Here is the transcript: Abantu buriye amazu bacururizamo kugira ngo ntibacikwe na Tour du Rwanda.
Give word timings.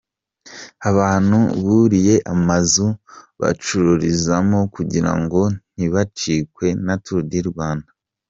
Abantu 0.89 1.37
buriye 1.65 2.15
amazu 2.33 2.85
bacururizamo 3.41 4.59
kugira 4.75 5.11
ngo 5.21 5.41
ntibacikwe 5.75 6.67
na 6.85 6.95
Tour 7.03 7.21
du 7.31 7.41
Rwanda. 7.51 7.89